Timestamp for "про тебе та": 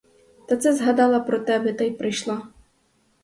1.19-1.83